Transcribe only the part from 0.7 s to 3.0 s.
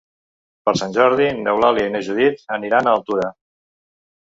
Sant Jordi n'Eulàlia i na Judit aniran a